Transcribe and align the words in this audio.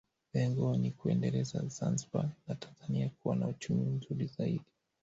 Lengo 0.33 0.75
ni 0.77 0.91
kuiendeleza 0.91 1.67
Zanzibar 1.67 2.29
na 2.47 2.55
Tanzania 2.55 3.09
kuwa 3.09 3.35
na 3.35 3.47
uchumi 3.47 3.85
mzuri 3.85 4.25
zaidi 4.27 4.65